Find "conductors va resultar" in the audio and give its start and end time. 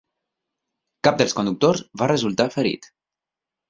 1.41-2.51